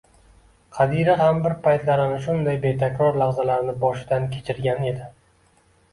[0.77, 5.07] Qadira ham bir paytlar ana shunday betakror lahzalarni boshdan kechirgan edi